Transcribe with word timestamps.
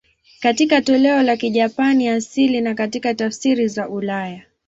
Katika 0.41 0.81
toleo 0.81 1.23
la 1.23 1.37
Kijapani 1.37 2.09
asili 2.09 2.61
na 2.61 2.75
katika 2.75 3.13
tafsiri 3.13 3.67
za 3.67 3.89
ulaya. 3.89 4.41